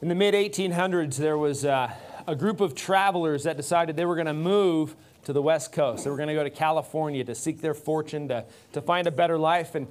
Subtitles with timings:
[0.00, 1.90] In the mid 1800s, there was uh,
[2.28, 6.04] a group of travelers that decided they were going to move to the West Coast.
[6.04, 9.10] They were going to go to California to seek their fortune, to, to find a
[9.10, 9.74] better life.
[9.74, 9.88] And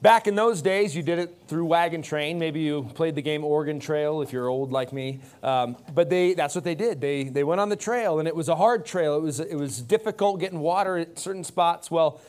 [0.00, 2.38] back in those days, you did it through wagon train.
[2.38, 5.18] Maybe you played the game Oregon Trail if you're old like me.
[5.42, 7.00] Um, but they, that's what they did.
[7.00, 9.16] They, they went on the trail, and it was a hard trail.
[9.16, 11.90] It was, it was difficult getting water at certain spots.
[11.90, 12.20] Well,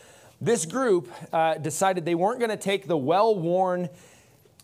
[0.41, 3.89] this group uh, decided they weren't going to take the well worn,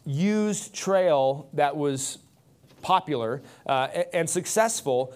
[0.03, 2.17] used trail that was
[2.81, 5.13] popular uh, and successful,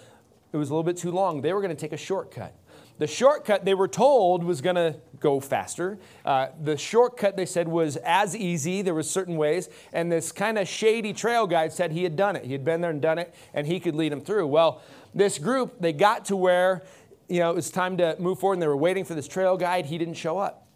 [0.52, 1.42] it was a little bit too long.
[1.42, 2.54] They were going to take a shortcut.
[2.98, 5.98] The shortcut they were told was going to go faster.
[6.24, 8.82] Uh, the shortcut they said was as easy.
[8.82, 12.36] There was certain ways, and this kind of shady trail guide said he had done
[12.36, 12.44] it.
[12.44, 14.46] He had been there and done it, and he could lead them through.
[14.46, 14.80] Well,
[15.12, 16.84] this group they got to where
[17.28, 19.56] you know it was time to move forward, and they were waiting for this trail
[19.56, 19.86] guide.
[19.86, 20.68] He didn't show up.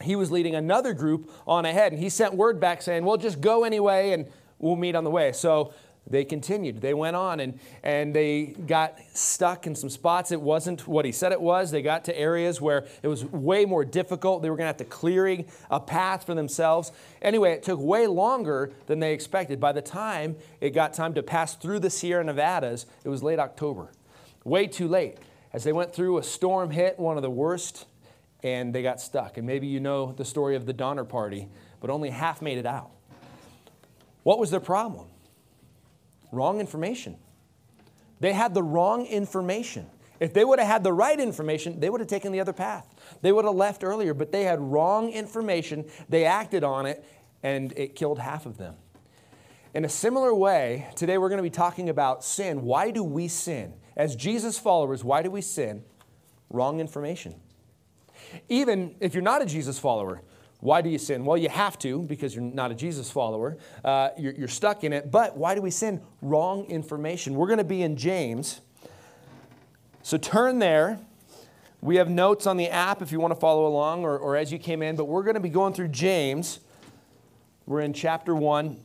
[0.00, 3.40] He was leading another group on ahead, and he sent word back saying, "Well, just
[3.40, 4.26] go anyway, and
[4.60, 5.72] we'll meet on the way." So
[6.10, 6.80] they continued.
[6.80, 10.32] They went on and, and they got stuck in some spots.
[10.32, 11.70] It wasn't what he said it was.
[11.70, 14.42] They got to areas where it was way more difficult.
[14.42, 16.92] They were going to have to clearing a path for themselves.
[17.20, 19.60] Anyway, it took way longer than they expected.
[19.60, 23.38] By the time it got time to pass through the Sierra Nevadas, it was late
[23.38, 23.90] October.
[24.44, 25.18] Way too late.
[25.52, 27.86] As they went through, a storm hit, one of the worst,
[28.42, 29.36] and they got stuck.
[29.36, 31.48] And maybe you know the story of the Donner Party,
[31.80, 32.90] but only half made it out.
[34.22, 35.08] What was their problem?
[36.32, 37.16] Wrong information.
[38.20, 39.86] They had the wrong information.
[40.20, 42.92] If they would have had the right information, they would have taken the other path.
[43.22, 45.84] They would have left earlier, but they had wrong information.
[46.08, 47.04] They acted on it,
[47.42, 48.74] and it killed half of them.
[49.74, 52.62] In a similar way, today we're going to be talking about sin.
[52.62, 53.74] Why do we sin?
[53.96, 55.84] As Jesus followers, why do we sin?
[56.50, 57.34] Wrong information.
[58.48, 60.22] Even if you're not a Jesus follower,
[60.60, 61.24] why do you sin?
[61.24, 63.56] Well, you have to because you're not a Jesus follower.
[63.84, 65.10] Uh, you're, you're stuck in it.
[65.10, 66.00] But why do we sin?
[66.20, 67.34] Wrong information.
[67.34, 68.60] We're going to be in James.
[70.02, 70.98] So turn there.
[71.80, 74.50] We have notes on the app if you want to follow along or, or as
[74.50, 76.58] you came in, but we're going to be going through James.
[77.66, 78.80] We're in chapter 1.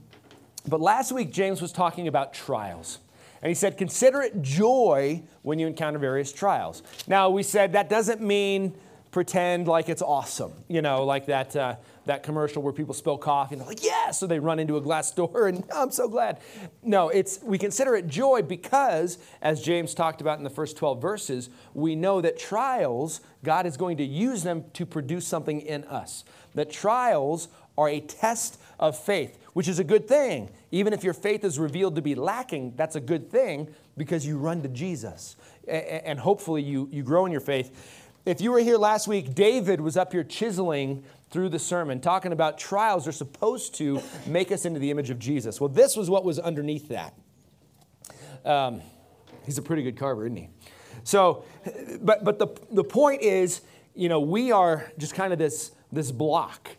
[0.68, 3.00] But last week, James was talking about trials.
[3.42, 6.84] And he said, Consider it joy when you encounter various trials.
[7.08, 8.76] Now, we said that doesn't mean
[9.14, 10.52] pretend like it's awesome.
[10.68, 11.76] You know, like that, uh,
[12.06, 14.82] that commercial where people spill coffee and they're like, yeah, so they run into a
[14.82, 16.40] glass door and I'm so glad.
[16.82, 21.02] No, it's, we consider it joy because, as James talked about in the first 12
[21.02, 25.84] verses, we know that trials, God is going to use them to produce something in
[25.86, 26.26] us.
[26.56, 27.48] That trials
[27.78, 30.50] are a test of faith, which is a good thing.
[30.72, 34.38] Even if your faith is revealed to be lacking, that's a good thing because you
[34.38, 35.36] run to Jesus.
[35.68, 38.03] And hopefully you, you grow in your faith.
[38.26, 42.32] If you were here last week, David was up here chiseling through the sermon, talking
[42.32, 45.60] about trials are supposed to make us into the image of Jesus.
[45.60, 47.14] Well, this was what was underneath that.
[48.46, 48.82] Um,
[49.46, 50.48] he's a pretty good carver, isn't he?
[51.04, 51.44] So,
[52.00, 53.60] but, but the, the point is,
[53.94, 56.70] you know, we are just kind of this, this block.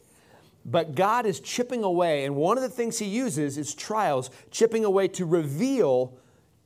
[0.65, 4.83] But God is chipping away, and one of the things He uses is trials, chipping
[4.83, 6.17] away to reveal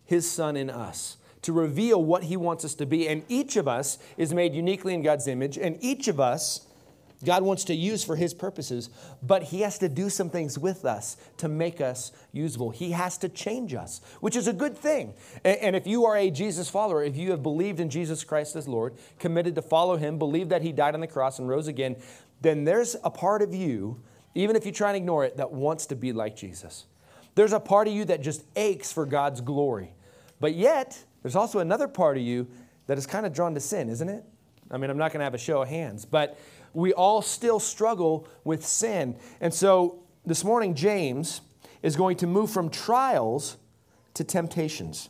[0.05, 3.09] His Son in us to reveal what He wants us to be.
[3.09, 6.67] And each of us is made uniquely in God's image, and each of us
[7.25, 8.91] God wants to use for His purposes,
[9.23, 12.71] but He has to do some things with us to make us usable.
[12.71, 15.15] He has to change us, which is a good thing.
[15.45, 18.69] And if you are a Jesus follower, if you have believed in Jesus Christ as
[18.69, 21.97] Lord, committed to follow Him, believe that He died on the cross and rose again,
[22.41, 24.01] then there's a part of you,
[24.37, 26.87] even if you try and ignore it, that wants to be like Jesus.
[27.35, 29.93] There's a part of you that just aches for God's glory.
[30.39, 32.47] But yet, there's also another part of you
[32.87, 34.25] that is kind of drawn to sin, isn't it?
[34.71, 36.39] I mean, I'm not going to have a show of hands, but
[36.75, 39.17] we all still struggle with sin.
[39.41, 41.41] And so this morning, James
[41.83, 43.57] is going to move from trials
[44.15, 45.09] to temptations.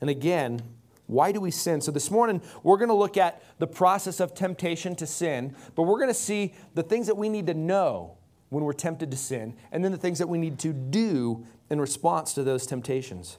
[0.00, 0.62] And again,
[1.06, 1.80] why do we sin?
[1.80, 5.82] So this morning, we're going to look at the process of temptation to sin, but
[5.82, 8.16] we're going to see the things that we need to know
[8.50, 11.80] when we're tempted to sin, and then the things that we need to do in
[11.80, 13.38] response to those temptations.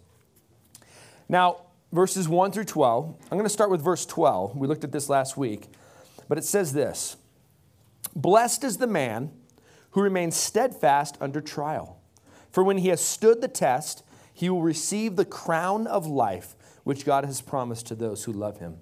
[1.29, 1.61] Now,
[1.93, 4.57] verses 1 through 12, I'm going to start with verse 12.
[4.57, 5.67] We looked at this last week,
[6.27, 7.17] but it says this
[8.15, 9.31] Blessed is the man
[9.91, 12.01] who remains steadfast under trial,
[12.51, 14.03] for when he has stood the test,
[14.33, 18.59] he will receive the crown of life which God has promised to those who love
[18.59, 18.77] him.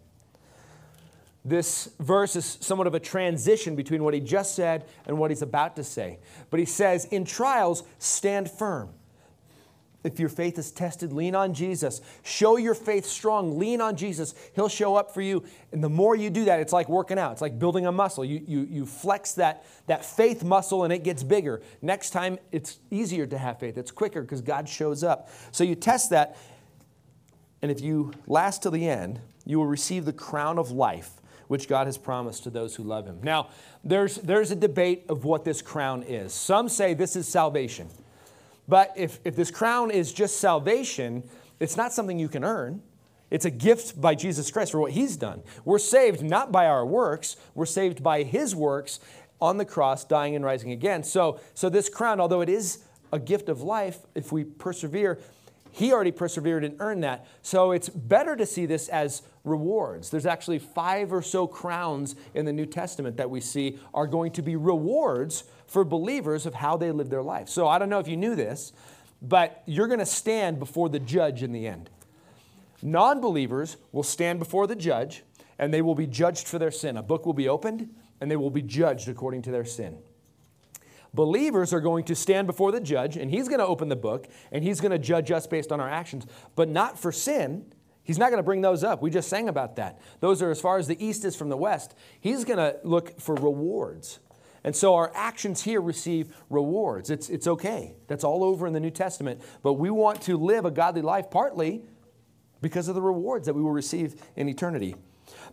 [1.44, 5.42] This verse is somewhat of a transition between what he just said and what he's
[5.42, 6.20] about to say.
[6.50, 8.90] But he says, In trials, stand firm
[10.04, 12.02] if your faith is tested, lean on Jesus.
[12.24, 13.58] Show your faith strong.
[13.58, 14.36] Lean on Jesus.
[14.54, 15.44] He'll show up for you.
[15.72, 17.34] And the more you do that, it's like working out.
[17.34, 18.24] It's like building a muscle.
[18.24, 21.62] You, you, you flex that, that faith muscle and it gets bigger.
[21.82, 23.78] Next time, it's easier to have faith.
[23.78, 25.30] It's quicker because God shows up.
[25.52, 26.38] So you test that.
[27.62, 31.68] And if you last till the end, you will receive the crown of life which
[31.68, 33.20] God has promised to those who love him.
[33.24, 33.50] Now,
[33.84, 36.34] there's, there's a debate of what this crown is.
[36.34, 37.88] Some say this is salvation.
[38.68, 41.24] But if, if this crown is just salvation,
[41.60, 42.82] it's not something you can earn.
[43.30, 45.44] It's a gift by Jesus Christ for what he's done.
[45.66, 49.00] We're saved not by our works, we're saved by his works
[49.42, 51.04] on the cross, dying and rising again.
[51.04, 55.20] So, so this crown, although it is a gift of life, if we persevere,
[55.72, 57.26] he already persevered and earned that.
[57.42, 60.10] So it's better to see this as rewards.
[60.10, 64.32] There's actually five or so crowns in the New Testament that we see are going
[64.34, 67.50] to be rewards for believers of how they live their life.
[67.50, 68.74] So I don't know if you knew this,
[69.22, 71.90] but you're going to stand before the judge in the end.
[72.82, 75.24] Non believers will stand before the judge
[75.60, 76.98] and they will be judged for their sin.
[76.98, 77.90] A book will be opened
[78.22, 79.98] and they will be judged according to their sin.
[81.14, 84.28] Believers are going to stand before the judge and he's going to open the book
[84.52, 86.26] and he's going to judge us based on our actions,
[86.56, 87.66] but not for sin.
[88.04, 89.02] He's not going to bring those up.
[89.02, 90.00] We just sang about that.
[90.22, 91.96] Those are as far as the east is from the west.
[92.20, 94.20] He's going to look for rewards.
[94.64, 97.10] And so our actions here receive rewards.
[97.10, 97.96] It's, it's okay.
[98.08, 99.42] That's all over in the New Testament.
[99.64, 101.84] But we want to live a godly life partly
[102.62, 104.96] because of the rewards that we will receive in eternity.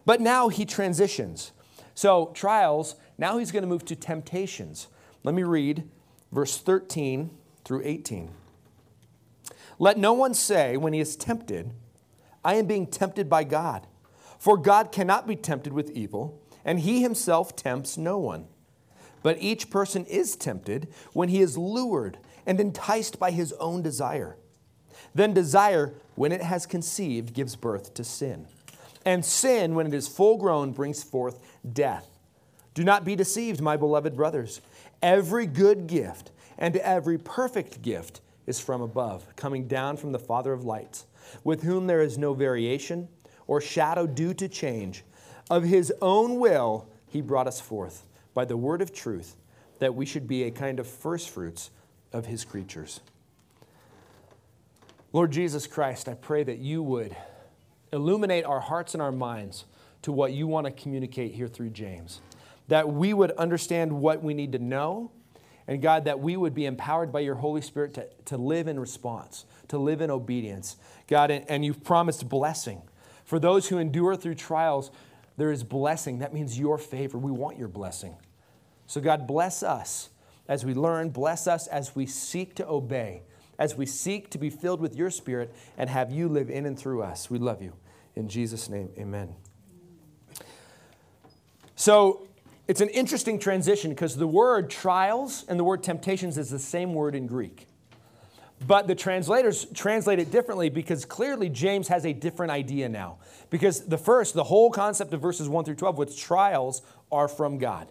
[0.04, 1.52] But now he transitions.
[1.94, 4.88] So, trials, now he's going to move to temptations.
[5.24, 5.88] Let me read
[6.30, 7.30] verse 13
[7.64, 8.30] through 18.
[9.78, 11.72] Let no one say when he is tempted,
[12.44, 13.86] I am being tempted by God.
[14.38, 18.46] For God cannot be tempted with evil, and he himself tempts no one.
[19.22, 24.36] But each person is tempted when he is lured and enticed by his own desire.
[25.14, 28.46] Then desire, when it has conceived, gives birth to sin.
[29.06, 31.40] And sin, when it is full grown, brings forth
[31.72, 32.06] death.
[32.74, 34.60] Do not be deceived, my beloved brothers.
[35.04, 40.50] Every good gift and every perfect gift is from above, coming down from the Father
[40.50, 41.04] of lights,
[41.44, 43.08] with whom there is no variation
[43.46, 45.04] or shadow due to change.
[45.50, 49.36] Of his own will, he brought us forth by the word of truth
[49.78, 51.70] that we should be a kind of firstfruits
[52.14, 53.00] of his creatures.
[55.12, 57.14] Lord Jesus Christ, I pray that you would
[57.92, 59.66] illuminate our hearts and our minds
[60.00, 62.22] to what you want to communicate here through James.
[62.68, 65.10] That we would understand what we need to know,
[65.66, 68.78] and God, that we would be empowered by your Holy Spirit to, to live in
[68.78, 70.76] response, to live in obedience.
[71.06, 72.82] God, and, and you've promised blessing.
[73.24, 74.90] For those who endure through trials,
[75.36, 76.18] there is blessing.
[76.18, 77.18] That means your favor.
[77.18, 78.16] We want your blessing.
[78.86, 80.10] So, God, bless us
[80.48, 83.22] as we learn, bless us as we seek to obey,
[83.58, 86.78] as we seek to be filled with your spirit and have you live in and
[86.78, 87.30] through us.
[87.30, 87.72] We love you.
[88.14, 89.34] In Jesus' name, amen.
[91.74, 92.28] So,
[92.66, 96.94] it's an interesting transition because the word trials and the word temptations is the same
[96.94, 97.66] word in Greek.
[98.66, 103.18] But the translators translate it differently because clearly James has a different idea now.
[103.50, 106.82] Because the first, the whole concept of verses 1 through 12, with trials
[107.12, 107.88] are from God.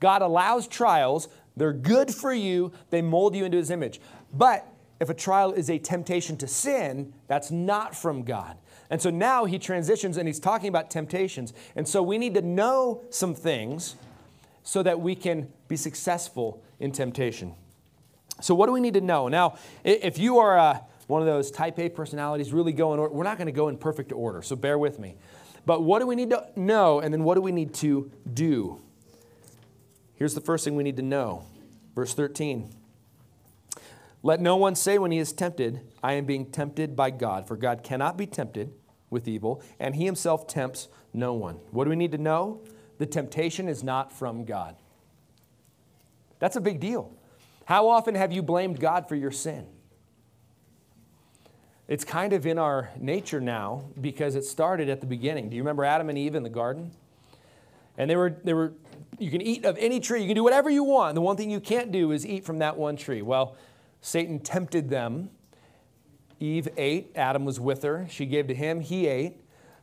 [0.00, 4.00] God allows trials, they're good for you, they mold you into his image.
[4.32, 4.66] But
[5.00, 8.56] if a trial is a temptation to sin, that's not from God.
[8.90, 11.52] And so now he transitions and he's talking about temptations.
[11.74, 13.96] And so we need to know some things
[14.66, 17.54] so that we can be successful in temptation.
[18.40, 19.28] So, what do we need to know?
[19.28, 23.38] Now, if you are uh, one of those type A personalities, really going, we're not
[23.38, 25.14] going to go in perfect order, so bear with me.
[25.64, 28.80] But what do we need to know, and then what do we need to do?
[30.16, 31.44] Here's the first thing we need to know.
[31.94, 32.68] Verse 13.
[34.24, 37.56] Let no one say when he is tempted, I am being tempted by God, for
[37.56, 38.72] God cannot be tempted
[39.10, 41.60] with evil, and he himself tempts no one.
[41.70, 42.62] What do we need to know?
[42.98, 44.76] The temptation is not from God.
[46.38, 47.12] That's a big deal.
[47.64, 49.66] How often have you blamed God for your sin?
[51.88, 55.50] It's kind of in our nature now because it started at the beginning.
[55.50, 56.90] Do you remember Adam and Eve in the garden?
[57.96, 58.72] And they were, they were,
[59.18, 61.14] you can eat of any tree, you can do whatever you want.
[61.14, 63.22] The one thing you can't do is eat from that one tree.
[63.22, 63.56] Well,
[64.00, 65.30] Satan tempted them.
[66.38, 68.06] Eve ate, Adam was with her.
[68.10, 69.40] She gave to him, he ate.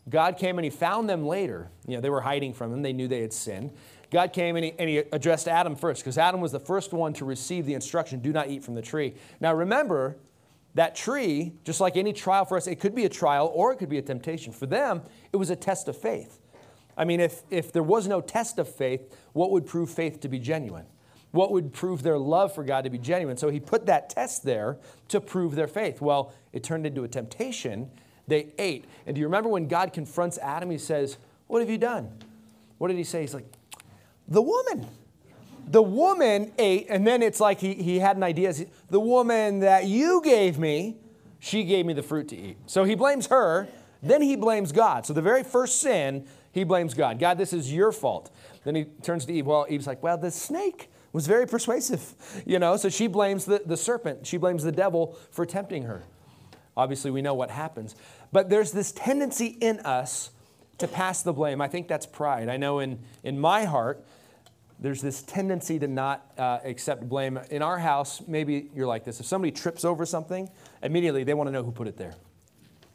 [0.09, 1.69] God came and he found them later.
[1.87, 3.71] You know, they were hiding from him, they knew they had sinned.
[4.11, 7.13] God came and he, and he addressed Adam first because Adam was the first one
[7.13, 9.15] to receive the instruction do not eat from the tree.
[9.39, 10.17] Now remember,
[10.75, 13.77] that tree, just like any trial for us, it could be a trial or it
[13.77, 14.51] could be a temptation.
[14.51, 16.39] For them, it was a test of faith.
[16.97, 20.27] I mean, if, if there was no test of faith, what would prove faith to
[20.27, 20.85] be genuine?
[21.33, 23.37] what would prove their love for God to be genuine.
[23.37, 25.99] So he put that test there to prove their faith.
[25.99, 27.89] Well, it turned into a temptation.
[28.27, 28.85] They ate.
[29.05, 30.69] And do you remember when God confronts Adam?
[30.69, 32.09] He says, What have you done?
[32.77, 33.21] What did he say?
[33.21, 33.45] He's like,
[34.27, 34.87] The woman.
[35.65, 38.53] The woman ate, and then it's like he, he had an idea.
[38.89, 40.97] The woman that you gave me,
[41.39, 42.57] she gave me the fruit to eat.
[42.65, 43.69] So he blames her,
[44.01, 45.05] then he blames God.
[45.05, 47.17] So the very first sin, he blames God.
[47.17, 48.29] God, this is your fault.
[48.65, 49.45] Then he turns to Eve.
[49.45, 52.13] Well, Eve's like, Well, the snake was very persuasive,
[52.45, 52.75] you know.
[52.75, 56.03] So she blames the, the serpent, she blames the devil for tempting her.
[56.75, 57.95] Obviously, we know what happens.
[58.31, 60.31] But there's this tendency in us
[60.79, 61.61] to pass the blame.
[61.61, 62.49] I think that's pride.
[62.49, 64.03] I know in, in my heart,
[64.79, 67.39] there's this tendency to not uh, accept blame.
[67.51, 69.19] In our house, maybe you're like this.
[69.19, 70.49] If somebody trips over something,
[70.81, 72.15] immediately they want to know who put it there.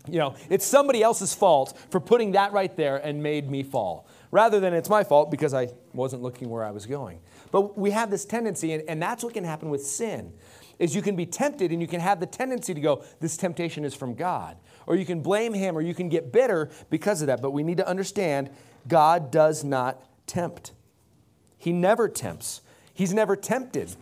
[0.07, 4.09] You know, it's somebody else's fault for putting that right there and made me fall,
[4.31, 7.21] rather than it's my fault because I wasn't looking where I was going.
[7.51, 10.33] But we have this tendency, and, and that's what can happen with sin,
[10.79, 13.85] is you can be tempted and you can have the tendency to go, this temptation
[13.85, 14.57] is from God.
[14.87, 17.43] Or you can blame him or you can get bitter because of that.
[17.43, 18.51] But we need to understand
[18.87, 20.73] God does not tempt.
[21.59, 22.63] He never tempts.
[22.95, 23.95] He's never tempted.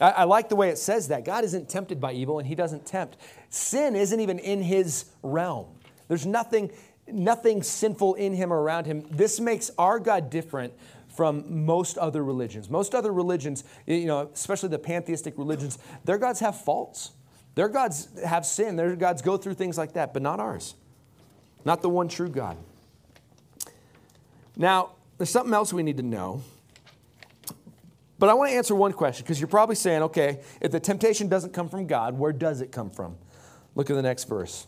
[0.00, 1.24] I, I like the way it says that.
[1.24, 3.16] God isn't tempted by evil and he doesn't tempt.
[3.48, 5.66] Sin isn't even in his realm.
[6.08, 6.72] There's nothing,
[7.06, 9.06] nothing sinful in him or around him.
[9.10, 10.74] This makes our God different
[11.16, 12.68] from most other religions.
[12.68, 17.12] Most other religions, you know, especially the pantheistic religions, their gods have faults.
[17.54, 18.76] Their gods have sin.
[18.76, 20.74] Their gods go through things like that, but not ours.
[21.64, 22.56] Not the one true God.
[24.56, 26.42] Now, there's something else we need to know.
[28.18, 31.28] But I want to answer one question because you're probably saying, okay, if the temptation
[31.28, 33.16] doesn't come from God, where does it come from?
[33.74, 34.66] Look at the next verse.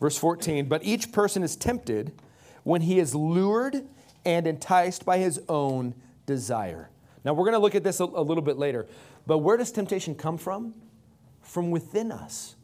[0.00, 2.12] Verse 14, but each person is tempted
[2.62, 3.86] when he is lured
[4.24, 5.94] and enticed by his own
[6.26, 6.90] desire.
[7.24, 8.86] Now, we're going to look at this a, a, little bit later,
[9.26, 10.74] but where does temptation come from?
[11.42, 12.54] From within us,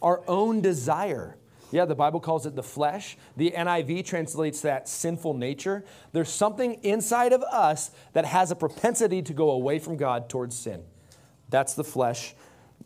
[0.00, 1.36] our own desire.
[1.72, 3.16] Yeah, the Bible calls it the flesh.
[3.36, 5.84] The NIV translates that sinful nature.
[6.12, 10.56] There's something inside of us that has a propensity to go away from God towards
[10.56, 10.82] sin.
[11.48, 12.34] That's the flesh.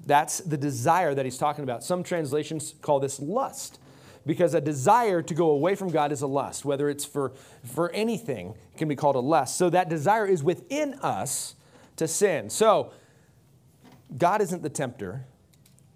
[0.05, 1.83] That's the desire that he's talking about.
[1.83, 3.79] Some translations call this lust
[4.27, 7.33] because a desire to go away from God is a lust, whether it's for,
[7.65, 9.57] for anything, can be called a lust.
[9.57, 11.55] So that desire is within us
[11.97, 12.51] to sin.
[12.51, 12.93] So
[14.17, 15.27] God isn't the tempter,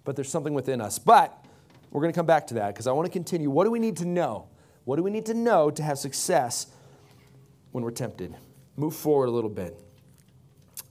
[0.03, 0.99] but there's something within us.
[0.99, 1.45] But
[1.91, 3.49] we're going to come back to that because I want to continue.
[3.49, 4.47] What do we need to know?
[4.85, 6.67] What do we need to know to have success
[7.71, 8.35] when we're tempted?
[8.75, 9.77] Move forward a little bit.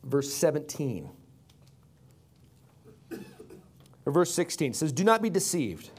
[0.05, 1.11] Verse 17.
[4.05, 5.91] Or verse 16 says, Do not be deceived.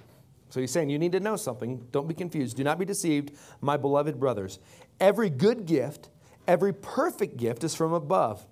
[0.50, 1.86] So he's saying, You need to know something.
[1.92, 2.58] Don't be confused.
[2.58, 4.60] Do not be deceived, my beloved brothers.
[5.00, 6.10] Every good gift,
[6.48, 8.46] every perfect gift is from above,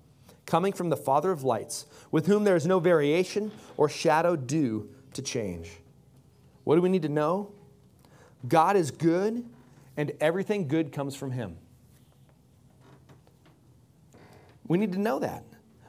[0.46, 4.90] coming from the Father of lights, with whom there is no variation or shadow due
[5.14, 5.72] to change.
[6.64, 7.52] What do we need to know?
[8.48, 9.44] God is good,
[9.96, 11.58] and everything good comes from him.
[14.68, 15.44] We need to know that.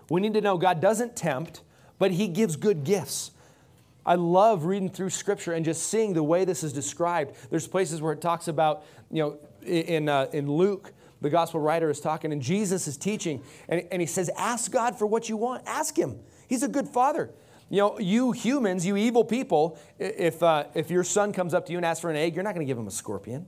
[0.08, 1.62] We need to know God doesn't tempt,
[1.98, 3.32] but he gives good gifts.
[4.08, 7.36] I love reading through scripture and just seeing the way this is described.
[7.50, 11.90] There's places where it talks about, you know, in, uh, in Luke, the gospel writer
[11.90, 15.36] is talking and Jesus is teaching, and, and he says, Ask God for what you
[15.36, 15.62] want.
[15.66, 16.20] Ask Him.
[16.48, 17.28] He's a good father.
[17.68, 21.72] You know, you humans, you evil people, if, uh, if your son comes up to
[21.72, 23.46] you and asks for an egg, you're not going to give him a scorpion.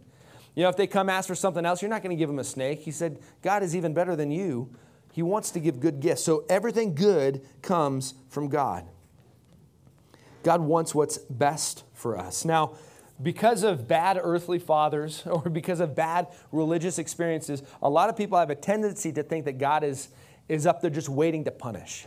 [0.54, 2.38] You know, if they come ask for something else, you're not going to give him
[2.38, 2.80] a snake.
[2.80, 4.68] He said, God is even better than you.
[5.10, 6.22] He wants to give good gifts.
[6.22, 8.84] So everything good comes from God.
[10.42, 12.44] God wants what's best for us.
[12.44, 12.72] Now,
[13.22, 18.38] because of bad earthly fathers or because of bad religious experiences, a lot of people
[18.38, 20.08] have a tendency to think that God is,
[20.48, 22.06] is up there just waiting to punish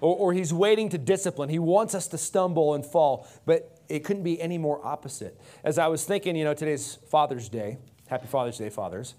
[0.00, 1.48] or, or he's waiting to discipline.
[1.48, 5.38] He wants us to stumble and fall, but it couldn't be any more opposite.
[5.64, 7.78] As I was thinking, you know, today's Father's Day.
[8.08, 9.14] Happy Father's Day, fathers.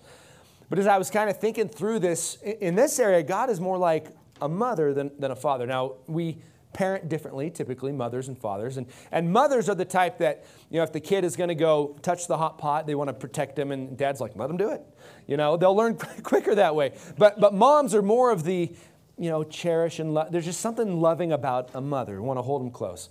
[0.69, 3.77] But as I was kind of thinking through this, in this area, God is more
[3.77, 4.07] like
[4.41, 5.65] a mother than, than a father.
[5.65, 6.37] Now, we
[6.77, 8.77] parent differently, typically mothers and fathers.
[8.77, 11.55] And, and mothers are the type that, you know, if the kid is going to
[11.55, 14.57] go touch the hot pot, they want to protect him, and dad's like, let him
[14.57, 14.83] do it.
[15.25, 16.93] You know, they'll learn quicker that way.
[17.17, 18.71] But, but moms are more of the,
[19.17, 20.31] you know, cherish and love.
[20.31, 22.21] There's just something loving about a mother.
[22.21, 23.09] want to hold them close.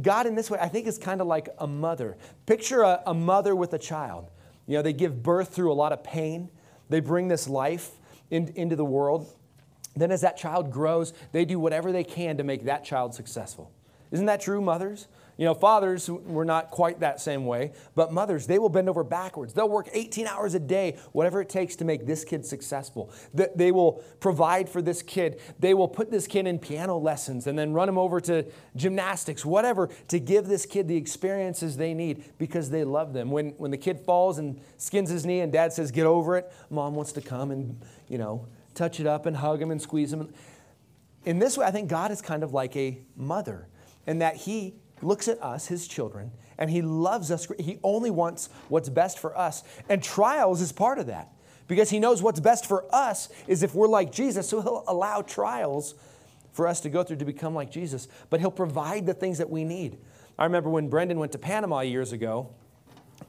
[0.00, 2.16] God, in this way, I think is kind of like a mother.
[2.46, 4.28] Picture a, a mother with a child.
[4.66, 6.50] You know, they give birth through a lot of pain.
[6.88, 7.92] They bring this life
[8.28, 9.32] in, into the world.
[9.94, 13.70] Then, as that child grows, they do whatever they can to make that child successful.
[14.10, 15.08] Isn't that true, mothers?
[15.38, 19.02] You know, fathers, we're not quite that same way, but mothers, they will bend over
[19.02, 19.54] backwards.
[19.54, 23.10] They'll work 18 hours a day, whatever it takes to make this kid successful.
[23.32, 25.40] They will provide for this kid.
[25.58, 28.44] They will put this kid in piano lessons and then run him over to
[28.76, 33.30] gymnastics, whatever, to give this kid the experiences they need because they love them.
[33.30, 36.52] When, when the kid falls and skins his knee and dad says, get over it,
[36.68, 40.12] mom wants to come and, you know, touch it up and hug him and squeeze
[40.12, 40.32] him.
[41.24, 43.68] In this way, I think God is kind of like a mother
[44.06, 47.46] in that he looks at us, his children, and he loves us.
[47.58, 49.62] He only wants what's best for us.
[49.88, 51.32] And trials is part of that
[51.68, 54.48] because he knows what's best for us is if we're like Jesus.
[54.48, 55.94] So he'll allow trials
[56.52, 59.48] for us to go through to become like Jesus, but he'll provide the things that
[59.48, 59.98] we need.
[60.38, 62.50] I remember when Brendan went to Panama years ago,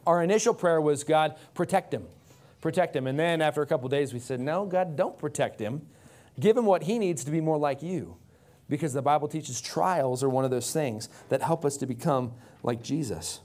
[0.06, 2.06] our initial prayer was, God, protect him.
[2.64, 3.08] Protect him.
[3.08, 5.86] And then after a couple days, we said, No, God, don't protect him.
[6.40, 8.16] Give him what he needs to be more like you
[8.70, 12.32] because the Bible teaches trials are one of those things that help us to become
[12.64, 13.42] like Jesus.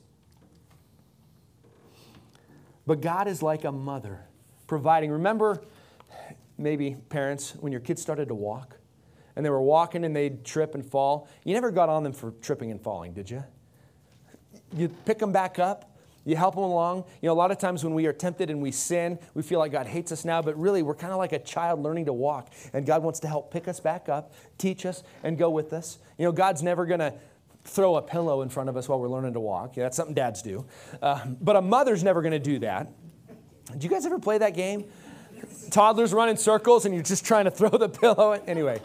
[2.86, 4.20] But God is like a mother
[4.68, 5.10] providing.
[5.10, 5.64] Remember,
[6.56, 8.76] maybe parents, when your kids started to walk
[9.34, 12.30] and they were walking and they'd trip and fall, you never got on them for
[12.40, 13.42] tripping and falling, did you?
[14.76, 15.87] You pick them back up
[16.28, 17.04] you help them along.
[17.22, 19.58] You know, a lot of times when we are tempted and we sin, we feel
[19.58, 22.12] like God hates us now, but really we're kind of like a child learning to
[22.12, 22.52] walk.
[22.74, 25.98] And God wants to help pick us back up, teach us, and go with us.
[26.18, 27.14] You know, God's never going to
[27.64, 29.74] throw a pillow in front of us while we're learning to walk.
[29.74, 30.66] Yeah, that's something dads do.
[31.00, 32.92] Uh, but a mother's never going to do that.
[33.72, 34.84] Did you guys ever play that game?
[35.70, 38.32] Toddlers run in circles and you're just trying to throw the pillow.
[38.32, 38.82] Anyway,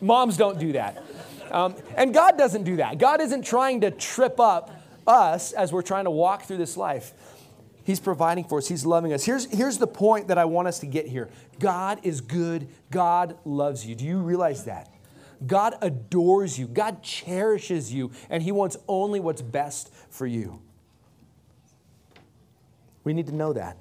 [0.00, 1.04] moms don't do that.
[1.52, 2.98] Um, and God doesn't do that.
[2.98, 4.79] God isn't trying to trip up
[5.10, 7.12] us as we're trying to walk through this life.
[7.82, 9.24] He's providing for us, He's loving us.
[9.24, 13.36] Here's, here's the point that I want us to get here God is good, God
[13.44, 13.94] loves you.
[13.94, 14.92] Do you realize that?
[15.46, 20.60] God adores you, God cherishes you, and He wants only what's best for you.
[23.02, 23.78] We need to know that.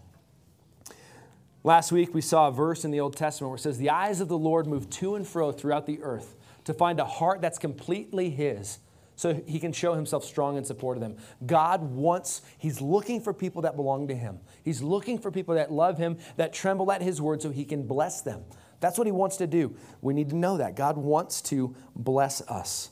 [1.63, 4.21] Last week, we saw a verse in the Old Testament where it says, The eyes
[4.21, 7.59] of the Lord move to and fro throughout the earth to find a heart that's
[7.59, 8.79] completely His
[9.19, 11.17] so he can show himself strong in support of them.
[11.45, 14.39] God wants, he's looking for people that belong to him.
[14.63, 17.85] He's looking for people that love him, that tremble at his word so he can
[17.85, 18.45] bless them.
[18.79, 19.75] That's what he wants to do.
[19.99, 20.77] We need to know that.
[20.77, 22.91] God wants to bless us.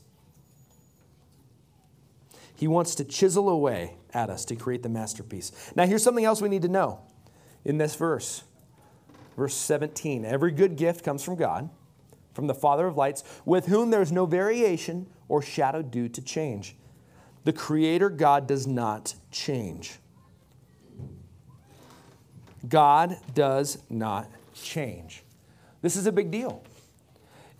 [2.58, 5.54] He wants to chisel away at us to create the masterpiece.
[5.78, 7.00] Now, here's something else we need to know
[7.64, 8.44] in this verse.
[9.38, 11.70] Verse 17 Every good gift comes from God,
[12.38, 16.76] from the Father of lights, with whom there's no variation or shadow due to change.
[17.46, 19.98] The Creator God does not change.
[22.70, 25.24] God does not change.
[25.82, 26.62] This is a big deal.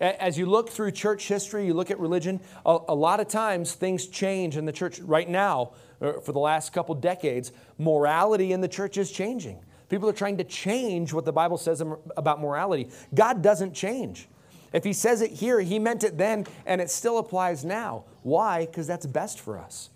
[0.00, 3.74] As you look through church history, you look at religion, a, a lot of times
[3.74, 5.00] things change in the church.
[5.00, 9.58] Right now, uh, for the last couple decades, morality in the church is changing.
[9.88, 11.82] People are trying to change what the Bible says
[12.16, 12.90] about morality.
[13.12, 14.28] God doesn't change.
[14.72, 18.04] If he says it here, he meant it then, and it still applies now.
[18.22, 18.66] Why?
[18.66, 19.90] Because that's best for us.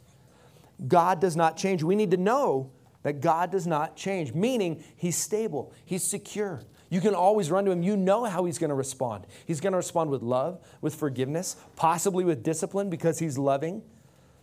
[0.89, 1.83] God does not change.
[1.83, 2.71] We need to know
[3.03, 6.61] that God does not change, meaning he's stable, he's secure.
[6.89, 7.83] You can always run to him.
[7.83, 9.27] You know how he's going to respond.
[9.47, 13.83] He's going to respond with love, with forgiveness, possibly with discipline because he's loving.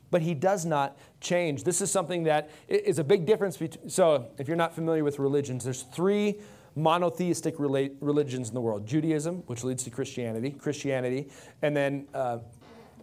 [0.10, 1.64] But he does not change.
[1.64, 3.58] This is something that is a big difference.
[3.58, 6.40] Between, so, if you're not familiar with religions, there's three
[6.80, 11.30] monotheistic religions in the world Judaism, which leads to Christianity, Christianity,
[11.62, 12.40] and then uh,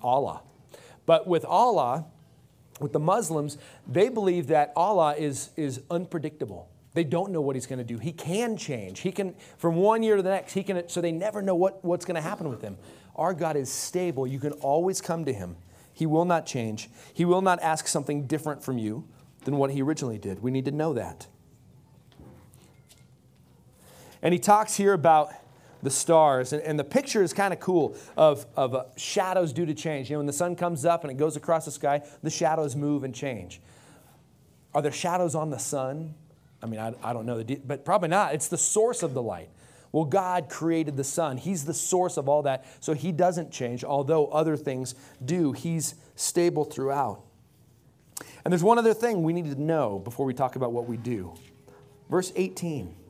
[0.03, 0.43] Allah.
[1.05, 2.07] But with Allah,
[2.81, 6.69] with the Muslims, they believe that Allah is, is unpredictable.
[6.95, 7.99] They don't know what he's going to do.
[7.99, 9.01] He can change.
[9.01, 11.85] He can, from one year to the next, he can, so they never know what,
[11.85, 12.79] what's going to happen with him.
[13.15, 14.27] Our God is stable.
[14.27, 15.57] You can always come to him.
[15.93, 16.91] He will not change.
[17.13, 19.07] He will not ask something different from you
[19.45, 20.43] than what he originally did.
[20.43, 21.27] We need to know that.
[24.27, 25.33] And he talks here about
[25.85, 26.53] the stars.
[26.53, 30.11] And, and the picture is kind of cool of, of uh, shadows due to change.
[30.11, 32.75] You know, when the sun comes up and it goes across the sky, the shadows
[32.75, 33.61] move and change.
[34.75, 36.13] Are there shadows on the sun?
[36.61, 38.35] I mean, I, I don't know, but probably not.
[38.35, 39.49] It's the source of the light.
[39.93, 41.37] Well, God created the sun.
[41.37, 45.53] He's the source of all that, so He doesn't change, although other things do.
[45.53, 47.23] He's stable throughout.
[48.45, 50.97] And there's one other thing we need to know before we talk about what we
[50.97, 51.33] do.
[52.11, 53.06] Verse 18.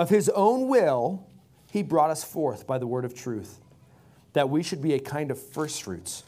[0.00, 1.26] Of his own will,
[1.70, 3.60] he brought us forth by the word of truth,
[4.32, 6.24] that we should be a kind of firstfruits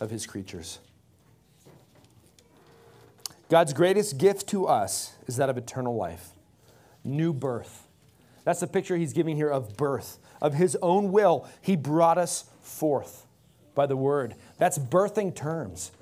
[0.00, 0.80] of his creatures.
[3.48, 6.30] God's greatest gift to us is that of eternal life,
[7.04, 7.86] new birth.
[8.42, 10.18] That's the picture he's giving here of birth.
[10.42, 13.24] Of his own will, he brought us forth
[13.76, 14.34] by the word.
[14.58, 15.92] That's birthing terms.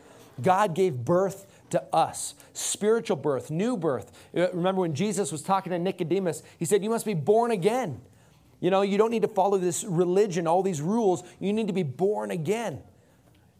[0.41, 4.13] God gave birth to us spiritual birth, new birth.
[4.37, 8.01] Uh, remember when Jesus was talking to Nicodemus, he said, You must be born again.
[8.61, 11.23] You know, you don't need to follow this religion, all these rules.
[11.39, 12.83] You need to be born again.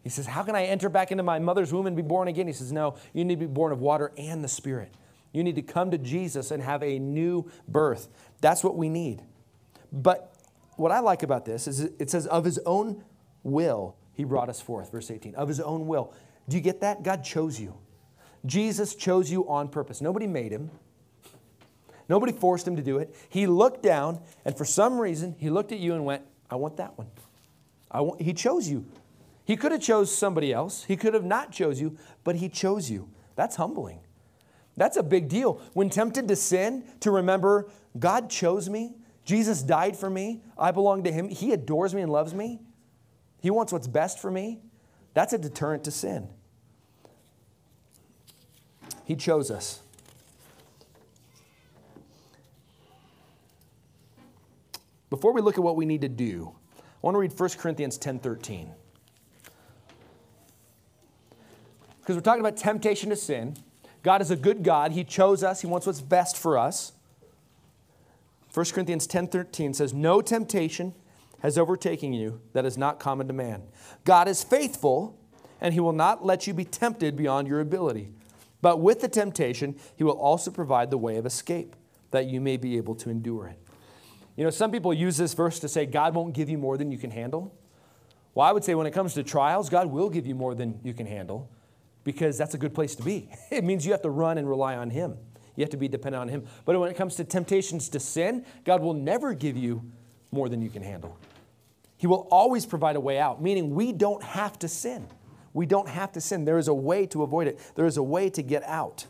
[0.03, 2.47] He says, How can I enter back into my mother's womb and be born again?
[2.47, 4.93] He says, No, you need to be born of water and the Spirit.
[5.31, 8.07] You need to come to Jesus and have a new birth.
[8.41, 9.21] That's what we need.
[9.91, 10.33] But
[10.75, 13.03] what I like about this is it says, Of his own
[13.43, 14.91] will, he brought us forth.
[14.91, 15.35] Verse 18.
[15.35, 16.13] Of his own will.
[16.47, 17.03] Do you get that?
[17.03, 17.77] God chose you.
[18.45, 20.01] Jesus chose you on purpose.
[20.01, 20.71] Nobody made him.
[22.07, 23.15] Nobody forced him to do it.
[23.29, 26.77] He looked down, and for some reason, he looked at you and went, I want
[26.77, 27.07] that one.
[27.91, 28.85] I want, he chose you.
[29.45, 30.83] He could have chose somebody else.
[30.83, 33.09] He could have not chose you, but he chose you.
[33.35, 33.99] That's humbling.
[34.77, 35.61] That's a big deal.
[35.73, 38.95] When tempted to sin, to remember God chose me.
[39.25, 40.41] Jesus died for me.
[40.57, 41.29] I belong to him.
[41.29, 42.59] He adores me and loves me.
[43.41, 44.59] He wants what's best for me.
[45.13, 46.29] That's a deterrent to sin.
[49.09, 49.81] He chose us.
[55.09, 57.97] Before we look at what we need to do, I want to read 1 Corinthians
[57.97, 58.71] 10:13.
[61.99, 63.57] Because we're talking about temptation to sin.
[64.03, 64.91] God is a good God.
[64.91, 65.61] He chose us.
[65.61, 66.91] He wants what's best for us.
[68.53, 70.93] 1 Corinthians 10:13 says, "No temptation
[71.39, 73.63] has overtaken you that is not common to man.
[74.03, 75.17] God is faithful,
[75.59, 78.13] and he will not let you be tempted beyond your ability.
[78.61, 81.75] But with the temptation, he will also provide the way of escape,
[82.11, 83.59] that you may be able to endure it."
[84.35, 86.91] You know, some people use this verse to say God won't give you more than
[86.91, 87.53] you can handle.
[88.33, 90.79] Well, I would say when it comes to trials, God will give you more than
[90.83, 91.49] you can handle
[92.03, 93.29] because that's a good place to be.
[93.51, 95.17] It means you have to run and rely on Him.
[95.55, 96.45] You have to be dependent on Him.
[96.63, 99.83] But when it comes to temptations to sin, God will never give you
[100.31, 101.17] more than you can handle.
[101.97, 105.05] He will always provide a way out, meaning we don't have to sin.
[105.53, 106.45] We don't have to sin.
[106.45, 109.05] There is a way to avoid it, there is a way to get out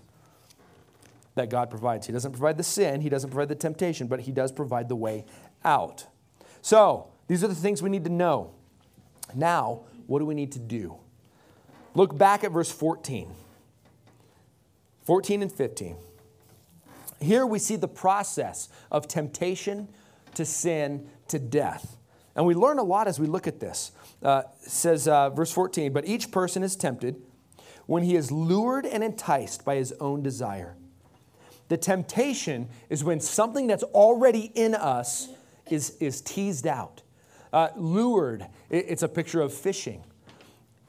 [1.36, 2.06] that God provides.
[2.06, 4.95] He doesn't provide the sin, He doesn't provide the temptation, but He does provide the
[4.95, 5.25] way
[5.63, 6.06] out.
[6.62, 8.52] So, these are the things we need to know.
[9.36, 10.97] Now, what do we need to do?
[11.93, 13.32] Look back at verse 14.
[15.04, 15.95] 14 and 15.
[17.19, 19.88] Here we see the process of temptation
[20.36, 21.97] to sin to death.
[22.39, 23.91] And we learn a lot as we look at this.
[24.23, 27.21] Uh, says uh, verse 14, but each person is tempted
[27.86, 30.78] when he is lured and enticed by his own desire.
[31.67, 35.28] The temptation is when something that's already in us
[35.69, 37.02] is, is teased out.
[37.52, 40.02] Uh, lured, it, it's a picture of fishing.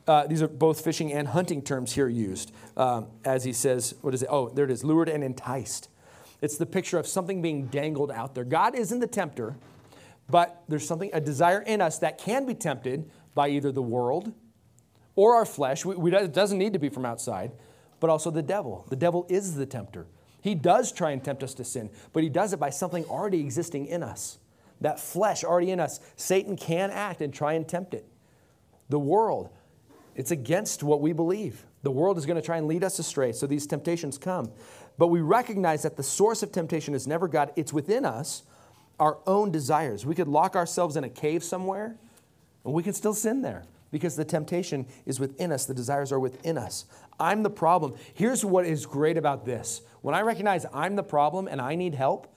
[0.06, 2.52] Uh, these are both fishing and hunting terms here used.
[2.76, 4.28] Um, as he says, what is it?
[4.30, 5.88] Oh, there it is lured and enticed.
[6.42, 8.44] It's the picture of something being dangled out there.
[8.44, 9.56] God isn't the tempter,
[10.30, 14.32] but there's something, a desire in us that can be tempted by either the world
[15.16, 15.84] or our flesh.
[15.84, 17.52] We, we, it doesn't need to be from outside,
[17.98, 18.86] but also the devil.
[18.88, 20.06] The devil is the tempter.
[20.42, 23.40] He does try and tempt us to sin, but he does it by something already
[23.40, 24.38] existing in us.
[24.80, 26.00] That flesh already in us.
[26.16, 28.06] Satan can act and try and tempt it.
[28.88, 29.50] The world,
[30.14, 31.66] it's against what we believe.
[31.82, 34.50] The world is going to try and lead us astray, so these temptations come.
[34.96, 38.42] But we recognize that the source of temptation is never God, it's within us,
[39.00, 40.06] our own desires.
[40.06, 41.96] We could lock ourselves in a cave somewhere,
[42.64, 46.20] and we can still sin there because the temptation is within us, the desires are
[46.20, 46.84] within us.
[47.18, 47.94] I'm the problem.
[48.14, 51.94] Here's what is great about this when I recognize I'm the problem and I need
[51.94, 52.32] help,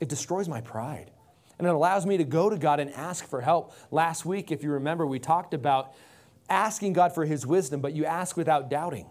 [0.00, 1.10] it destroys my pride.
[1.58, 3.72] And it allows me to go to God and ask for help.
[3.90, 5.94] Last week, if you remember, we talked about
[6.50, 9.06] asking God for his wisdom, but you ask without doubting.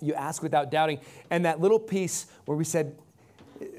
[0.00, 1.00] You ask without doubting.
[1.28, 2.96] And that little piece where we said,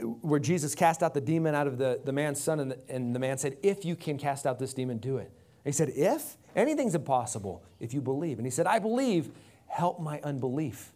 [0.02, 3.16] where Jesus cast out the demon out of the, the man's son, and the, and
[3.16, 5.32] the man said, If you can cast out this demon, do it.
[5.64, 6.38] And he said, If?
[6.56, 8.38] Anything's impossible if you believe.
[8.38, 9.30] And he said, I believe,
[9.68, 10.92] help my unbelief.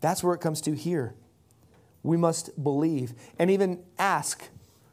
[0.00, 1.14] That's where it comes to here.
[2.02, 4.48] We must believe and even ask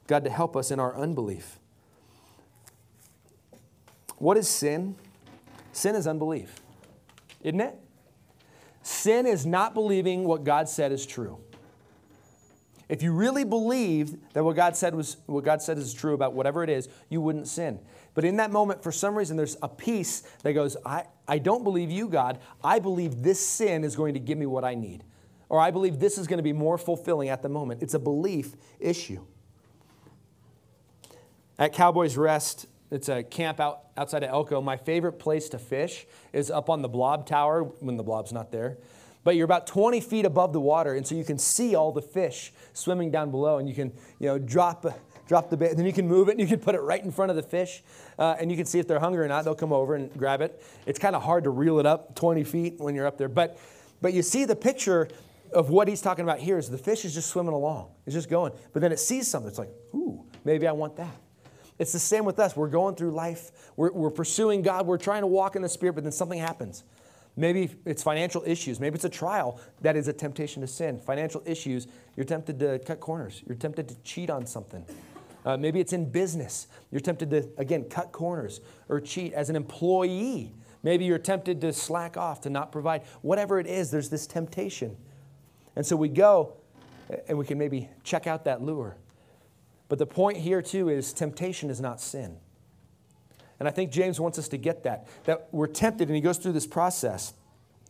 [0.07, 1.59] God to help us in our unbelief.
[4.17, 4.95] What is sin?
[5.73, 6.55] Sin is unbelief,
[7.41, 7.75] isn't it?
[8.83, 11.39] Sin is not believing what God said is true.
[12.91, 16.33] If you really believed that what God said was what God said is true about
[16.33, 17.79] whatever it is, you wouldn't sin.
[18.13, 21.63] But in that moment, for some reason, there's a piece that goes, I, I don't
[21.63, 22.39] believe you, God.
[22.61, 25.05] I believe this sin is going to give me what I need.
[25.47, 27.81] Or I believe this is going to be more fulfilling at the moment.
[27.81, 29.25] It's a belief issue.
[31.57, 34.59] At Cowboys Rest, it's a camp out outside of Elko.
[34.59, 38.51] My favorite place to fish is up on the blob tower when the blob's not
[38.51, 38.79] there.
[39.23, 42.01] But you're about 20 feet above the water, and so you can see all the
[42.01, 44.85] fish swimming down below, and you can, you know, drop
[45.31, 45.77] drop the bait.
[45.77, 47.41] Then you can move it and you can put it right in front of the
[47.41, 47.83] fish.
[48.19, 49.45] Uh, and you can see if they're hungry or not.
[49.45, 50.61] They'll come over and grab it.
[50.85, 53.29] It's kind of hard to reel it up 20 feet when you're up there.
[53.29, 53.57] But,
[54.01, 55.07] but you see the picture
[55.53, 57.91] of what he's talking about here is the fish is just swimming along.
[58.05, 58.51] It's just going.
[58.73, 59.47] But then it sees something.
[59.47, 61.15] It's like, ooh, maybe I want that.
[61.79, 62.55] It's the same with us.
[62.55, 65.93] We're going through life, we're, we're pursuing God, we're trying to walk in the Spirit,
[65.93, 66.83] but then something happens.
[67.41, 68.79] Maybe it's financial issues.
[68.79, 70.99] Maybe it's a trial that is a temptation to sin.
[70.99, 73.41] Financial issues, you're tempted to cut corners.
[73.47, 74.85] You're tempted to cheat on something.
[75.43, 76.67] Uh, maybe it's in business.
[76.91, 80.53] You're tempted to, again, cut corners or cheat as an employee.
[80.83, 83.01] Maybe you're tempted to slack off, to not provide.
[83.23, 84.95] Whatever it is, there's this temptation.
[85.75, 86.53] And so we go
[87.27, 88.97] and we can maybe check out that lure.
[89.89, 92.37] But the point here, too, is temptation is not sin.
[93.61, 96.39] And I think James wants us to get that, that we're tempted, and he goes
[96.39, 97.35] through this process.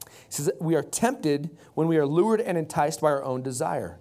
[0.04, 3.98] He says we are tempted when we are lured and enticed by our own desire.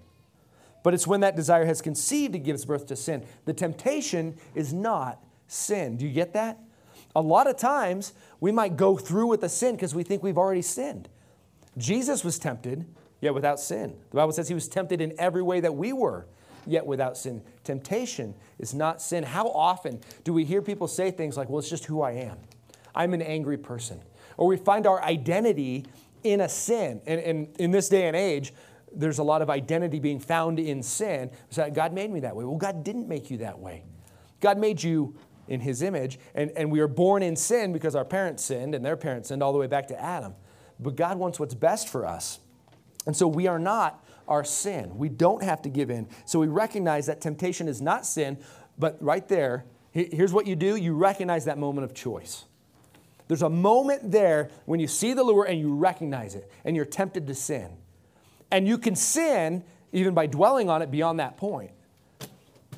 [0.83, 3.25] But it's when that desire has conceived, it gives birth to sin.
[3.45, 5.97] The temptation is not sin.
[5.97, 6.59] Do you get that?
[7.15, 10.37] A lot of times, we might go through with a sin because we think we've
[10.37, 11.09] already sinned.
[11.79, 12.85] Jesus was tempted,
[13.21, 13.95] yet without sin.
[14.11, 16.27] The Bible says he was tempted in every way that we were,
[16.71, 17.43] yet without sin.
[17.65, 19.25] Temptation is not sin.
[19.25, 22.39] How often do we hear people say things like, well, it's just who I am?
[22.95, 24.01] I'm an angry person.
[24.37, 25.87] Or we find our identity
[26.23, 27.01] in a sin.
[27.07, 28.53] And, and in this day and age,
[28.93, 31.31] there's a lot of identity being found in sin.
[31.51, 32.45] So God made me that way.
[32.45, 33.85] Well, God didn't make you that way.
[34.41, 35.15] God made you
[35.49, 38.85] in his image, and, and we are born in sin because our parents sinned and
[38.85, 40.35] their parents sinned all the way back to Adam.
[40.79, 42.39] But God wants what's best for us.
[43.07, 44.97] And so we are not our sin.
[44.97, 46.09] We don't have to give in.
[46.25, 48.39] So we recognize that temptation is not sin,
[48.79, 52.45] but right there, here's what you do you recognize that moment of choice.
[53.29, 56.85] There's a moment there when you see the lure and you recognize it and you're
[56.85, 57.71] tempted to sin.
[58.51, 59.63] And you can sin
[59.93, 61.71] even by dwelling on it beyond that point.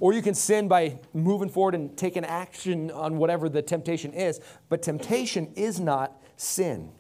[0.01, 4.41] Or you can sin by moving forward and taking action on whatever the temptation is.
[4.69, 6.93] But temptation is not sin.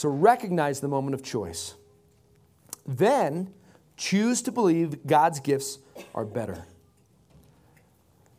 [0.00, 1.74] So recognize the moment of choice.
[2.86, 3.52] Then
[3.98, 5.78] choose to believe God's gifts
[6.14, 6.64] are better.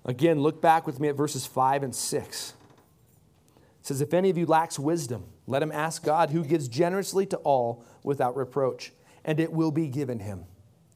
[0.04, 2.54] Again, look back with me at verses 5 and 6.
[3.80, 7.28] It says, If any of you lacks wisdom, let him ask God, who gives generously
[7.28, 8.92] to all without reproach,
[9.24, 10.46] and it will be given him.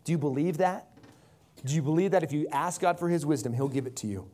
[0.04, 0.88] Do you believe that?
[1.64, 4.08] Do you believe that if you ask God for his wisdom, he'll give it to
[4.08, 4.28] you?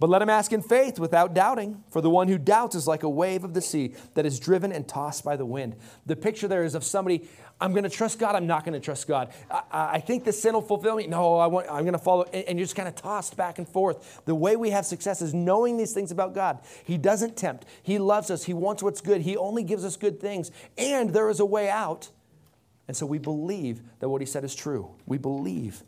[0.00, 3.02] But let him ask in faith without doubting, for the one who doubts is like
[3.02, 5.76] a wave of the sea that is driven and tossed by the wind.
[6.06, 7.28] The picture there is of somebody,
[7.60, 9.30] I'm going to trust God, I'm not going to trust God.
[9.50, 11.06] I, I, think the sin will fulfill me.
[11.06, 12.22] No, I want, I'm going to follow.
[12.32, 14.22] And, and you're just kind of tossed back and forth.
[14.24, 16.60] The way we have success is knowing these things about God.
[16.82, 20.18] He doesn't tempt, He loves us, He wants what's good, He only gives us good
[20.18, 22.08] things, and there is a way out.
[22.88, 24.92] And so we believe that what He said is true.
[25.04, 25.82] We believe.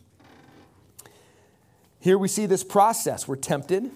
[2.02, 3.28] Here we see this process.
[3.28, 3.88] We're tempted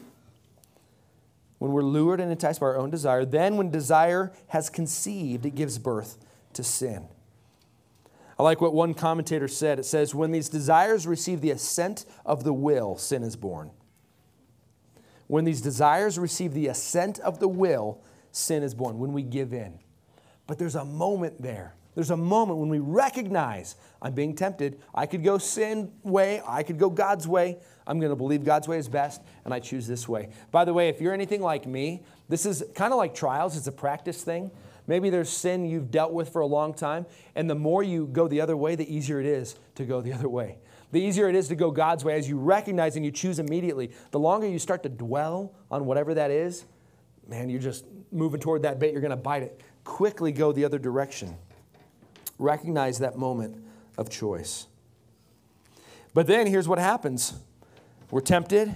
[1.59, 3.25] when we're lured and enticed by our own desire.
[3.25, 6.17] Then, when desire has conceived, it gives birth
[6.53, 7.09] to sin.
[8.39, 9.81] I like what one commentator said.
[9.81, 13.73] It says, When these desires receive the assent of the will, sin is born.
[15.27, 19.53] When these desires receive the assent of the will, sin is born, when we give
[19.53, 19.81] in.
[20.47, 21.75] But there's a moment there.
[21.97, 24.81] There's a moment when we recognize I'm being tempted.
[24.95, 27.57] I could go sin way, I could go God's way.
[27.87, 30.29] I'm going to believe God's way is best, and I choose this way.
[30.51, 33.67] By the way, if you're anything like me, this is kind of like trials, it's
[33.67, 34.51] a practice thing.
[34.87, 38.29] Maybe there's sin you've dealt with for a long time, and the more you go
[38.29, 40.59] the other way, the easier it is to go the other way.
[40.93, 43.91] The easier it is to go God's way as you recognize and you choose immediately.
[44.11, 46.67] The longer you start to dwell on whatever that is,
[47.27, 49.63] man, you're just moving toward that bait, you're going to bite it.
[49.83, 51.37] Quickly go the other direction.
[52.39, 53.65] Recognize that moment
[53.97, 54.67] of choice.
[56.15, 57.35] But then here's what happens
[58.11, 58.75] we're tempted,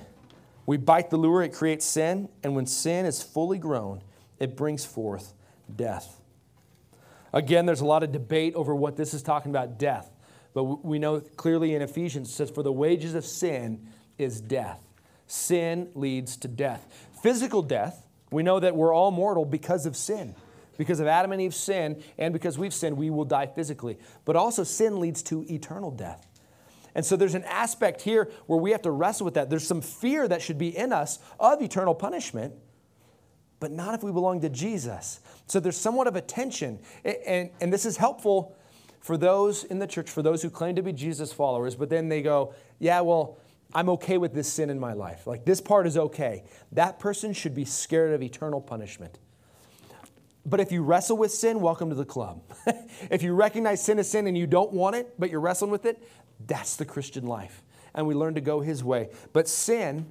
[0.66, 4.02] we bite the lure, it creates sin, and when sin is fully grown,
[4.38, 5.34] it brings forth
[5.74, 6.20] death.
[7.32, 10.10] Again, there's a lot of debate over what this is talking about death.
[10.52, 13.86] But we know clearly in Ephesians it says, For the wages of sin
[14.18, 14.84] is death.
[15.26, 17.08] Sin leads to death.
[17.22, 20.34] Physical death, we know that we're all mortal because of sin.
[20.80, 23.98] Because of Adam and Eve's sin, and because we've sinned, we will die physically.
[24.24, 26.26] But also, sin leads to eternal death.
[26.94, 29.50] And so there's an aspect here where we have to wrestle with that.
[29.50, 32.54] There's some fear that should be in us of eternal punishment,
[33.58, 35.20] but not if we belong to Jesus.
[35.48, 36.78] So there's somewhat of a tension.
[37.04, 38.56] And, and this is helpful
[39.00, 42.08] for those in the church, for those who claim to be Jesus followers, but then
[42.08, 43.36] they go, yeah, well,
[43.74, 45.26] I'm okay with this sin in my life.
[45.26, 46.44] Like this part is okay.
[46.72, 49.18] That person should be scared of eternal punishment.
[50.46, 52.42] But if you wrestle with sin, welcome to the club.
[53.10, 55.84] if you recognize sin as sin and you don't want it, but you're wrestling with
[55.84, 56.02] it,
[56.46, 57.62] That's the Christian life.
[57.94, 59.10] And we learn to go his way.
[59.32, 60.06] But sin,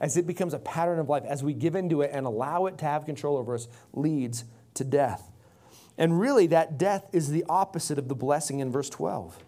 [0.00, 2.78] as it becomes a pattern of life, as we give into it and allow it
[2.78, 5.30] to have control over us, leads to death.
[5.98, 9.42] And really, that death is the opposite of the blessing in verse 12.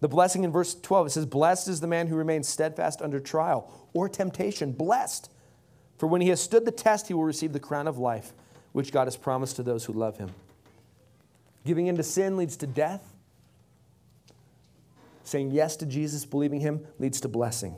[0.00, 3.18] The blessing in verse 12, it says, Blessed is the man who remains steadfast under
[3.18, 4.72] trial or temptation.
[4.72, 5.30] Blessed.
[5.96, 8.34] For when he has stood the test, he will receive the crown of life,
[8.76, 10.28] which God has promised to those who love him.
[11.64, 13.14] Giving into sin leads to death.
[15.24, 17.74] Saying yes to Jesus, believing him, leads to blessing.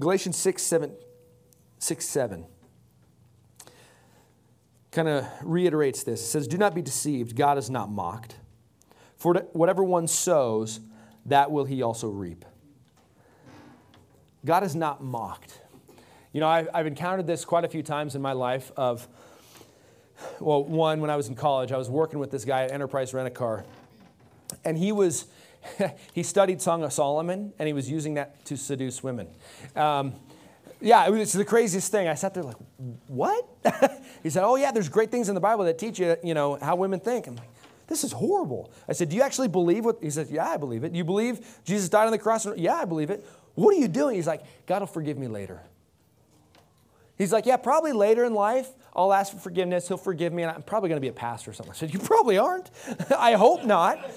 [0.00, 0.90] Galatians 6 7,
[1.78, 2.44] 6, 7
[4.90, 6.20] kind of reiterates this.
[6.20, 7.36] It says, Do not be deceived.
[7.36, 8.34] God is not mocked.
[9.16, 10.80] For whatever one sows,
[11.26, 12.44] that will he also reap.
[14.44, 15.60] God is not mocked.
[16.32, 19.08] You know, I've, I've encountered this quite a few times in my life of,
[20.40, 23.14] well, one, when I was in college, I was working with this guy at Enterprise
[23.14, 23.64] Rent-A-Car,
[24.64, 25.26] and he was,
[26.12, 29.28] he studied Song of Solomon, and he was using that to seduce women.
[29.74, 30.12] Um,
[30.80, 32.08] yeah, it was the craziest thing.
[32.08, 32.56] I sat there like,
[33.08, 33.48] what?
[34.22, 36.56] he said, oh yeah, there's great things in the Bible that teach you, you know,
[36.56, 37.26] how women think.
[37.26, 37.48] I'm like,
[37.88, 38.70] this is horrible.
[38.86, 39.96] I said, Do you actually believe what?
[40.00, 40.92] He said, Yeah, I believe it.
[40.92, 42.46] Do you believe Jesus died on the cross?
[42.56, 43.26] Yeah, I believe it.
[43.54, 44.16] What are you doing?
[44.16, 45.62] He's like, God will forgive me later.
[47.18, 49.88] He's like, Yeah, probably later in life, I'll ask for forgiveness.
[49.88, 51.72] He'll forgive me, and I'm probably going to be a pastor or something.
[51.72, 52.70] I said, You probably aren't.
[53.18, 54.10] I hope not.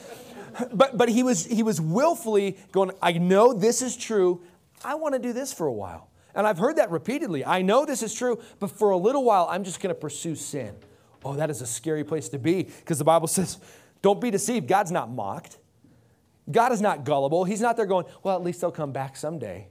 [0.73, 4.43] But, but he, was, he was willfully going, I know this is true.
[4.83, 6.09] I want to do this for a while.
[6.35, 7.45] And I've heard that repeatedly.
[7.45, 10.35] I know this is true, but for a little while, I'm just going to pursue
[10.35, 10.75] sin.
[11.23, 13.57] Oh, that is a scary place to be because the Bible says,
[14.01, 14.67] don't be deceived.
[14.67, 15.57] God's not mocked.
[16.51, 17.43] God is not gullible.
[17.43, 19.67] He's not there going, well, at least they'll come back someday.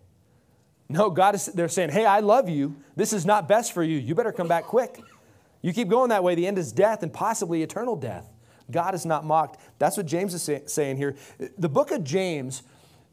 [0.90, 2.74] No, God is they're saying, hey, I love you.
[2.96, 3.96] This is not best for you.
[3.96, 5.00] You better come back quick.
[5.62, 8.28] You keep going that way, the end is death and possibly eternal death.
[8.70, 9.60] God is not mocked.
[9.78, 11.14] That's what James is say, saying here.
[11.58, 12.64] The book of James,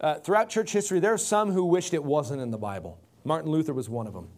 [0.01, 2.99] uh, throughout church history, there are some who wished it wasn't in the Bible.
[3.23, 4.29] Martin Luther was one of them.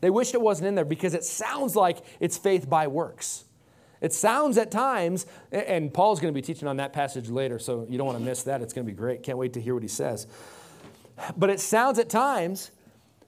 [0.00, 3.44] They wished it wasn't in there because it sounds like it's faith by works.
[4.00, 7.86] It sounds at times, and Paul's going to be teaching on that passage later, so
[7.88, 8.60] you don't want to miss that.
[8.60, 9.22] It's going to be great.
[9.22, 10.26] Can't wait to hear what he says.
[11.36, 12.70] But it sounds at times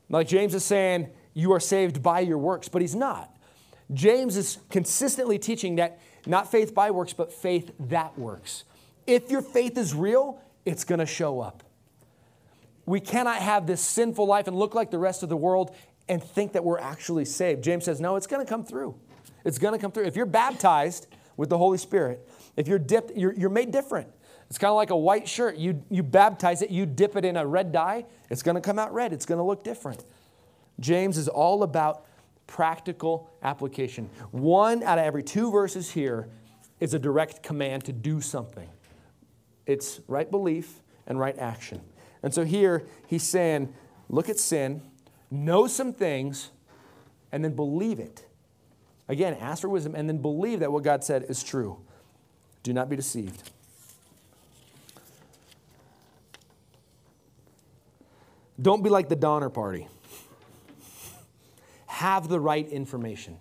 [0.09, 3.35] like James is saying, You are saved by your works, but he's not.
[3.93, 8.65] James is consistently teaching that not faith by works, but faith that works.
[9.07, 11.63] If your faith is real, it's going to show up.
[12.85, 15.75] We cannot have this sinful life and look like the rest of the world
[16.09, 17.63] and think that we're actually saved.
[17.65, 18.97] James says, no, it's going to come through.
[19.45, 20.05] It's going to come through.
[20.05, 24.09] If you're baptized with the Holy Spirit, if you're dipped, you're, you're made different.
[24.49, 25.57] It's kind of like a white shirt.
[25.57, 28.79] You, you baptize it, you dip it in a red dye, it's going to come
[28.79, 29.13] out red.
[29.13, 30.05] It's going to look different.
[30.79, 32.07] James is all about
[32.47, 34.11] practical application.
[34.31, 36.29] One out of every two verses here
[36.81, 38.69] is a direct command to do something.
[39.65, 41.81] It's right belief and right action.
[42.23, 43.73] And so here he's saying,
[44.09, 44.83] look at sin,
[45.31, 46.51] know some things,
[47.33, 48.27] and then believe it.
[49.09, 51.79] Again, ask for wisdom and then believe that what God said is true.
[52.63, 53.51] Do not be deceived.
[58.61, 59.89] Don't be like the Donner Party.
[61.87, 63.39] Have the right information.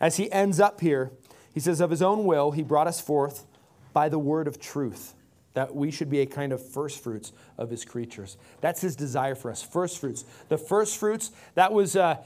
[0.00, 1.10] As he ends up here,
[1.52, 3.46] he says, Of his own will, he brought us forth
[3.92, 5.14] by the word of truth
[5.56, 8.36] that we should be a kind of first fruits of his creatures.
[8.60, 10.26] That's his desire for us, first fruits.
[10.50, 12.16] The first fruits, that was uh,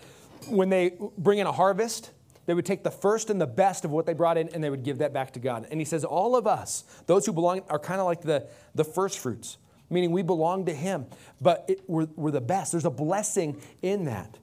[0.48, 2.10] when they bring in a harvest,
[2.46, 4.68] they would take the first and the best of what they brought in and they
[4.68, 5.68] would give that back to God.
[5.70, 8.82] And he says, all of us, those who belong, are kind of like the, the
[8.82, 9.58] first fruits,
[9.90, 11.06] meaning we belong to him,
[11.40, 12.72] but it, we're, we're the best.
[12.72, 14.38] There's a blessing in that.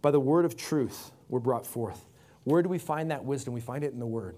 [0.00, 2.04] By the word of truth, we're brought forth.
[2.44, 3.54] Where do we find that wisdom?
[3.54, 4.36] We find it in the word.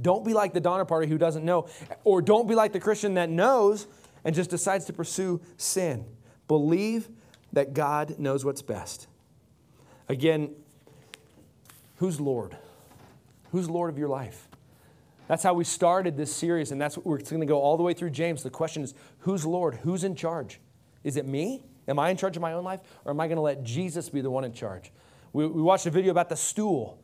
[0.00, 1.68] Don't be like the Donner Party who doesn't know,
[2.04, 3.86] or don't be like the Christian that knows
[4.24, 6.04] and just decides to pursue sin.
[6.48, 7.08] Believe
[7.52, 9.08] that God knows what's best.
[10.08, 10.54] Again,
[11.96, 12.56] who's Lord?
[13.50, 14.48] Who's Lord of your life?
[15.32, 17.82] That's how we started this series, and that's what we're going to go all the
[17.82, 18.42] way through James.
[18.42, 19.76] The question is who's Lord?
[19.76, 20.60] Who's in charge?
[21.04, 21.62] Is it me?
[21.88, 22.80] Am I in charge of my own life?
[23.06, 24.92] Or am I going to let Jesus be the one in charge?
[25.32, 27.02] We, we watched a video about the stool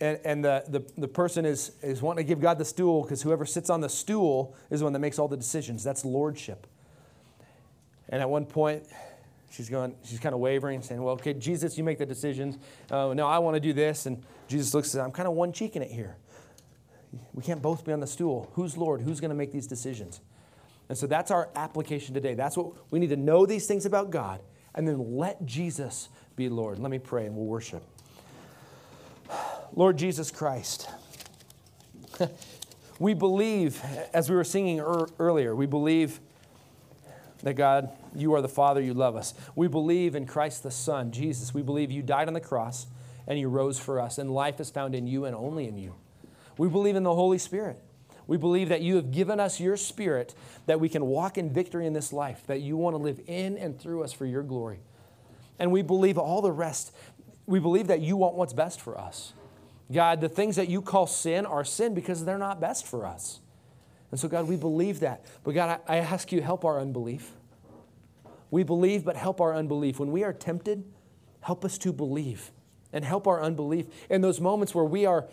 [0.00, 3.20] and, and the, the, the person is, is wanting to give God the stool because
[3.20, 5.84] whoever sits on the stool is the one that makes all the decisions.
[5.84, 6.66] That's lordship.
[8.08, 8.84] And at one point,
[9.50, 12.56] she's going, she's kind of wavering, saying, Well, okay, Jesus, you make the decisions.
[12.90, 14.06] Uh, no, I want to do this.
[14.06, 16.16] And Jesus looks at I'm kind of one cheek in it here.
[17.32, 18.50] We can't both be on the stool.
[18.54, 19.00] Who's Lord?
[19.00, 20.20] Who's going to make these decisions?
[20.88, 22.34] And so that's our application today.
[22.34, 24.40] That's what we need to know these things about God
[24.74, 26.78] and then let Jesus be Lord.
[26.78, 27.82] Let me pray and we'll worship.
[29.72, 30.88] Lord Jesus Christ,
[32.98, 36.20] We believe, as we were singing er- earlier, we believe
[37.42, 39.34] that God, you are the Father, you love us.
[39.56, 41.52] We believe in Christ the Son, Jesus.
[41.52, 42.86] We believe you died on the cross
[43.26, 45.94] and you rose for us, and life is found in you and only in you.
[46.56, 47.82] We believe in the Holy Spirit.
[48.26, 50.34] We believe that you have given us your spirit
[50.66, 53.58] that we can walk in victory in this life, that you want to live in
[53.58, 54.80] and through us for your glory.
[55.58, 56.92] And we believe all the rest.
[57.46, 59.34] We believe that you want what's best for us.
[59.92, 63.40] God, the things that you call sin are sin because they're not best for us.
[64.10, 65.24] And so, God, we believe that.
[65.42, 67.32] But, God, I, ask you, help our unbelief.
[68.50, 69.98] We believe, but help our unbelief.
[69.98, 70.84] When we are tempted,
[71.40, 72.50] help us to believe
[72.92, 73.86] and help our unbelief.
[74.08, 75.26] In those moments where we are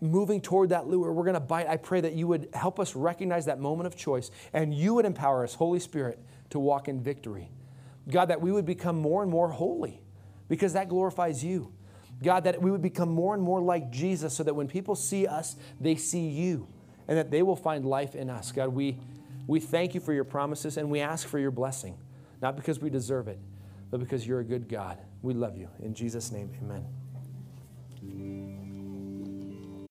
[0.00, 1.68] moving toward that lure, we're going to bite.
[1.68, 5.04] I pray that you would help us recognize that moment of choice and you would
[5.04, 6.18] empower us, Holy Spirit,
[6.50, 7.50] to walk in victory.
[8.10, 10.02] God, that we would become more and more holy
[10.48, 11.72] because that glorifies you.
[12.22, 15.26] God, that we would become more and more like Jesus so that when people see
[15.26, 16.68] us, they see you
[17.08, 18.52] and that they will find life in us.
[18.52, 18.98] God, we,
[19.46, 21.96] we thank you for your promises and we ask for your blessing,
[22.40, 23.38] not because we deserve it,
[23.90, 24.98] but because you're a good God.
[25.22, 25.68] We love you.
[25.80, 27.01] In Jesus' name, amen.